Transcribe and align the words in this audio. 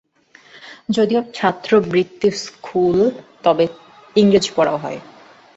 যদিও 0.89 1.21
ছাত্রবৃত্তিস্কুল 1.33 2.97
তবে 3.43 3.65
ইংরাজি 4.15 4.51
পড়াও 4.55 4.77
হয়। 4.77 4.99